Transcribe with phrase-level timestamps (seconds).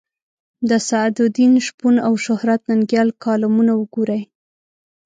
[0.69, 4.21] د سعدالدین شپون او شهرت ننګیال کالمونه وګورئ.